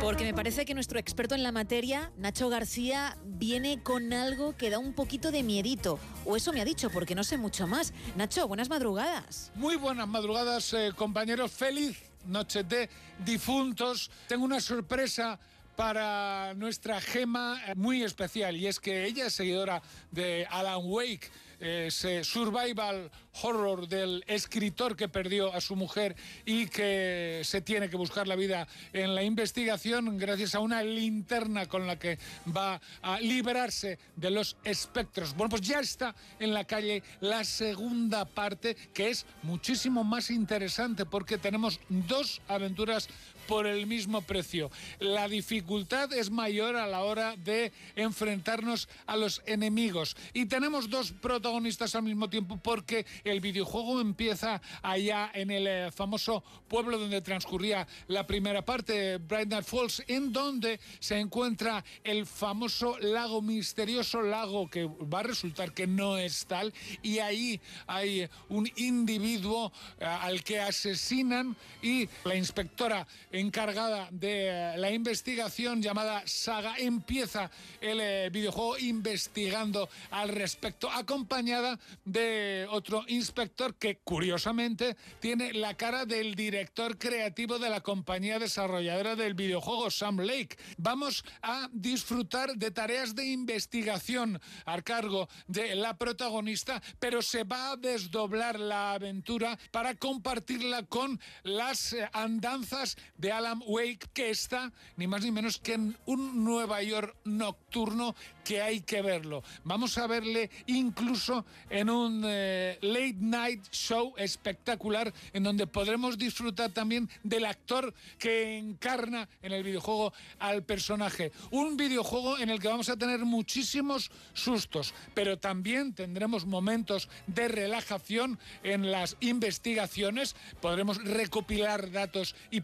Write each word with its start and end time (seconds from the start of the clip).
Porque 0.00 0.24
me 0.24 0.34
parece 0.34 0.64
que 0.64 0.74
nuestro 0.74 0.98
experto 0.98 1.34
en 1.34 1.42
la 1.42 1.52
materia, 1.52 2.10
Nacho 2.16 2.48
García, 2.48 3.16
viene 3.24 3.82
con 3.82 4.12
algo 4.12 4.56
que 4.56 4.70
da 4.70 4.78
un 4.78 4.92
poquito 4.92 5.30
de 5.30 5.42
miedito. 5.42 6.00
O 6.24 6.36
eso 6.36 6.52
me 6.52 6.60
ha 6.60 6.64
dicho, 6.64 6.90
porque 6.90 7.14
no 7.14 7.22
sé 7.22 7.38
mucho 7.38 7.66
más. 7.66 7.92
Nacho, 8.16 8.48
buenas 8.48 8.68
madrugadas. 8.68 9.52
Muy 9.54 9.76
buenas 9.76 10.08
madrugadas, 10.08 10.72
eh, 10.72 10.90
compañeros. 10.96 11.52
Feliz 11.52 11.96
noche 12.26 12.64
de 12.64 12.88
difuntos. 13.24 14.10
Tengo 14.26 14.44
una 14.44 14.60
sorpresa 14.60 15.38
para 15.76 16.54
nuestra 16.54 17.00
gema 17.00 17.60
eh, 17.66 17.74
muy 17.74 18.02
especial 18.02 18.56
y 18.56 18.66
es 18.66 18.80
que 18.80 19.06
ella 19.06 19.26
es 19.26 19.34
seguidora 19.34 19.80
de 20.10 20.46
Alan 20.50 20.80
Wake 20.82 21.30
ese 21.60 22.24
survival 22.24 23.10
horror 23.42 23.86
del 23.86 24.24
escritor 24.26 24.96
que 24.96 25.08
perdió 25.08 25.54
a 25.54 25.60
su 25.60 25.76
mujer 25.76 26.16
y 26.44 26.66
que 26.66 27.42
se 27.44 27.60
tiene 27.60 27.88
que 27.88 27.96
buscar 27.96 28.26
la 28.26 28.34
vida 28.34 28.66
en 28.92 29.14
la 29.14 29.22
investigación 29.22 30.18
gracias 30.18 30.54
a 30.54 30.60
una 30.60 30.82
linterna 30.82 31.66
con 31.66 31.86
la 31.86 31.98
que 31.98 32.18
va 32.56 32.80
a 33.02 33.20
liberarse 33.20 33.98
de 34.16 34.30
los 34.30 34.56
espectros. 34.64 35.34
Bueno, 35.34 35.50
pues 35.50 35.62
ya 35.62 35.80
está 35.80 36.14
en 36.38 36.52
la 36.52 36.64
calle 36.64 37.02
la 37.20 37.44
segunda 37.44 38.24
parte 38.24 38.76
que 38.92 39.10
es 39.10 39.26
muchísimo 39.42 40.02
más 40.02 40.30
interesante 40.30 41.04
porque 41.06 41.38
tenemos 41.38 41.80
dos 41.88 42.40
aventuras 42.48 43.08
por 43.50 43.66
el 43.66 43.88
mismo 43.88 44.22
precio. 44.22 44.70
La 45.00 45.26
dificultad 45.26 46.12
es 46.12 46.30
mayor 46.30 46.76
a 46.76 46.86
la 46.86 47.00
hora 47.00 47.34
de 47.36 47.72
enfrentarnos 47.96 48.88
a 49.06 49.16
los 49.16 49.42
enemigos 49.44 50.16
y 50.32 50.46
tenemos 50.46 50.88
dos 50.88 51.10
protagonistas 51.10 51.96
al 51.96 52.04
mismo 52.04 52.30
tiempo 52.30 52.60
porque 52.62 53.04
el 53.24 53.40
videojuego 53.40 54.00
empieza 54.00 54.62
allá 54.82 55.32
en 55.34 55.50
el 55.50 55.66
eh, 55.66 55.90
famoso 55.90 56.44
pueblo 56.68 56.96
donde 56.96 57.22
transcurría 57.22 57.88
la 58.06 58.24
primera 58.24 58.64
parte, 58.64 59.16
Bright 59.16 59.52
Falls, 59.64 60.04
en 60.06 60.32
donde 60.32 60.78
se 61.00 61.18
encuentra 61.18 61.84
el 62.04 62.26
famoso 62.26 63.00
lago, 63.00 63.42
misterioso 63.42 64.22
lago 64.22 64.70
que 64.70 64.84
va 64.84 65.20
a 65.20 65.24
resultar 65.24 65.74
que 65.74 65.88
no 65.88 66.18
es 66.18 66.46
tal 66.46 66.72
y 67.02 67.18
ahí 67.18 67.60
hay 67.88 68.28
un 68.48 68.70
individuo 68.76 69.72
eh, 69.98 70.04
al 70.04 70.44
que 70.44 70.60
asesinan 70.60 71.56
y 71.82 72.08
la 72.22 72.36
inspectora 72.36 73.08
encargada 73.40 74.08
de 74.10 74.48
eh, 74.48 74.78
la 74.78 74.90
investigación 74.90 75.82
llamada 75.82 76.22
Saga 76.26 76.76
empieza 76.78 77.50
el 77.80 78.30
videojuego 78.30 78.78
investigando 78.78 79.88
al 80.10 80.28
respecto, 80.28 80.90
acompañado 80.90 81.78
de 82.04 82.66
otro 82.70 83.04
inspector 83.08 83.74
que 83.74 83.98
curiosamente 83.98 84.96
tiene 85.20 85.52
la 85.52 85.74
cara 85.74 86.04
del 86.04 86.34
director 86.34 86.98
creativo 86.98 87.58
de 87.58 87.70
la 87.70 87.80
compañía 87.80 88.38
desarrolladora 88.38 89.16
del 89.16 89.34
videojuego 89.34 89.90
Sam 89.90 90.20
Lake. 90.20 90.56
Vamos 90.76 91.24
a 91.42 91.68
disfrutar 91.72 92.54
de 92.56 92.70
tareas 92.70 93.14
de 93.14 93.26
investigación 93.26 94.40
a 94.64 94.82
cargo 94.82 95.28
de 95.46 95.74
la 95.74 95.96
protagonista, 95.96 96.82
pero 96.98 97.22
se 97.22 97.44
va 97.44 97.72
a 97.72 97.76
desdoblar 97.76 98.58
la 98.58 98.92
aventura 98.92 99.58
para 99.70 99.94
compartirla 99.94 100.84
con 100.84 101.20
las 101.42 101.92
eh, 101.92 102.08
andanzas 102.12 102.96
de 103.20 103.32
Alan 103.32 103.62
Wake, 103.66 104.08
que 104.12 104.30
está 104.30 104.72
ni 104.96 105.06
más 105.06 105.22
ni 105.22 105.30
menos 105.30 105.58
que 105.58 105.74
en 105.74 105.96
un 106.06 106.44
Nueva 106.44 106.82
York 106.82 107.14
nocturno 107.24 108.14
que 108.44 108.62
hay 108.62 108.80
que 108.80 109.02
verlo. 109.02 109.42
Vamos 109.64 109.98
a 109.98 110.06
verle 110.06 110.50
incluso 110.66 111.44
en 111.68 111.90
un 111.90 112.22
eh, 112.26 112.78
late 112.80 113.16
night 113.18 113.62
show 113.70 114.14
espectacular 114.16 115.12
en 115.32 115.42
donde 115.42 115.66
podremos 115.66 116.18
disfrutar 116.18 116.70
también 116.70 117.08
del 117.22 117.44
actor 117.44 117.94
que 118.18 118.58
encarna 118.58 119.28
en 119.42 119.52
el 119.52 119.62
videojuego 119.62 120.12
al 120.38 120.64
personaje. 120.64 121.32
Un 121.50 121.76
videojuego 121.76 122.38
en 122.38 122.50
el 122.50 122.58
que 122.58 122.68
vamos 122.68 122.88
a 122.88 122.96
tener 122.96 123.20
muchísimos 123.20 124.10
sustos, 124.32 124.94
pero 125.14 125.38
también 125.38 125.94
tendremos 125.94 126.46
momentos 126.46 127.08
de 127.26 127.48
relajación 127.48 128.38
en 128.62 128.90
las 128.90 129.16
investigaciones. 129.20 130.34
Podremos 130.60 131.02
recopilar 131.04 131.90
datos 131.90 132.34
y 132.50 132.62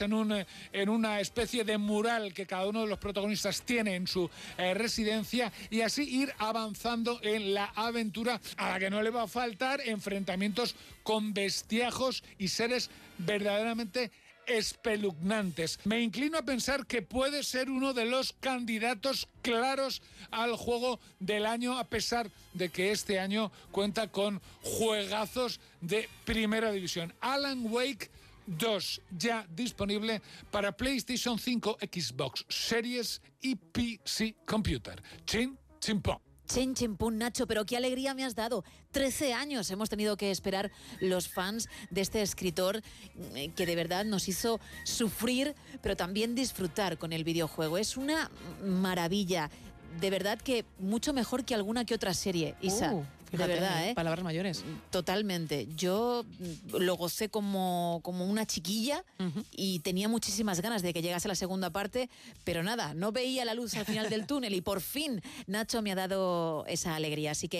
en, 0.00 0.12
un, 0.12 0.44
en 0.72 0.88
una 0.88 1.20
especie 1.20 1.64
de 1.64 1.78
mural 1.78 2.32
que 2.32 2.46
cada 2.46 2.66
uno 2.66 2.82
de 2.82 2.86
los 2.86 2.98
protagonistas 2.98 3.62
tiene 3.62 3.96
en 3.96 4.06
su 4.06 4.30
eh, 4.58 4.74
residencia 4.74 5.52
y 5.70 5.80
así 5.80 6.02
ir 6.02 6.32
avanzando 6.38 7.20
en 7.22 7.54
la 7.54 7.66
aventura 7.74 8.40
a 8.56 8.70
la 8.70 8.78
que 8.78 8.90
no 8.90 9.02
le 9.02 9.10
va 9.10 9.22
a 9.22 9.28
faltar 9.28 9.80
enfrentamientos 9.80 10.74
con 11.02 11.34
bestiajos 11.34 12.22
y 12.38 12.48
seres 12.48 12.90
verdaderamente 13.18 14.10
espeluznantes. 14.46 15.78
Me 15.84 16.00
inclino 16.00 16.38
a 16.38 16.42
pensar 16.42 16.86
que 16.86 17.02
puede 17.02 17.42
ser 17.42 17.70
uno 17.70 17.94
de 17.94 18.04
los 18.04 18.32
candidatos 18.40 19.28
claros 19.42 20.02
al 20.30 20.56
juego 20.56 20.98
del 21.18 21.46
año, 21.46 21.78
a 21.78 21.84
pesar 21.84 22.30
de 22.52 22.68
que 22.68 22.90
este 22.90 23.18
año 23.18 23.52
cuenta 23.70 24.08
con 24.08 24.40
juegazos 24.62 25.60
de 25.80 26.08
primera 26.24 26.72
división. 26.72 27.14
Alan 27.20 27.66
Wake 27.70 28.10
2 28.58 29.02
ya 29.16 29.46
disponible 29.48 30.20
para 30.50 30.72
PlayStation 30.72 31.38
5, 31.38 31.78
Xbox 31.80 32.44
Series 32.48 33.20
y 33.40 33.56
PC 33.56 34.36
Computer. 34.44 35.02
Chin, 35.24 35.56
chin, 35.80 36.02
Chen 36.46 36.74
Chen 36.74 36.96
Nacho, 37.12 37.46
pero 37.46 37.64
qué 37.64 37.76
alegría 37.76 38.12
me 38.12 38.24
has 38.24 38.34
dado. 38.34 38.64
Trece 38.90 39.32
años 39.34 39.70
hemos 39.70 39.88
tenido 39.88 40.16
que 40.16 40.32
esperar 40.32 40.72
los 41.00 41.28
fans 41.28 41.68
de 41.90 42.00
este 42.00 42.22
escritor 42.22 42.82
eh, 43.34 43.50
que 43.54 43.66
de 43.66 43.76
verdad 43.76 44.04
nos 44.04 44.28
hizo 44.28 44.58
sufrir, 44.84 45.54
pero 45.80 45.96
también 45.96 46.34
disfrutar 46.34 46.98
con 46.98 47.12
el 47.12 47.22
videojuego. 47.22 47.78
Es 47.78 47.96
una 47.96 48.32
maravilla. 48.64 49.48
De 50.00 50.10
verdad 50.10 50.40
que 50.40 50.64
mucho 50.80 51.12
mejor 51.12 51.44
que 51.44 51.54
alguna 51.54 51.84
que 51.84 51.94
otra 51.94 52.14
serie, 52.14 52.56
Isa. 52.60 52.94
Uh 52.94 53.04
de 53.30 53.46
verdad, 53.46 53.88
¿eh? 53.88 53.94
Palabras 53.94 54.24
mayores. 54.24 54.64
Totalmente. 54.90 55.68
Yo 55.76 56.24
lo 56.72 56.96
gocé 56.96 57.28
como, 57.28 58.00
como 58.02 58.26
una 58.26 58.46
chiquilla 58.46 59.04
y 59.52 59.80
tenía 59.80 60.08
muchísimas 60.08 60.60
ganas 60.60 60.82
de 60.82 60.92
que 60.92 61.02
llegase 61.02 61.28
la 61.28 61.34
segunda 61.34 61.70
parte, 61.70 62.08
pero 62.44 62.62
nada, 62.62 62.94
no 62.94 63.12
veía 63.12 63.44
la 63.44 63.54
luz 63.54 63.74
al 63.74 63.84
final 63.84 64.08
del 64.10 64.26
túnel 64.28 64.54
y 64.54 64.60
por 64.60 64.80
fin 64.80 65.22
Nacho 65.46 65.82
me 65.82 65.92
ha 65.92 65.94
dado 65.94 66.64
esa 66.66 66.94
alegría. 66.94 67.32
Así 67.32 67.48
que 67.48 67.58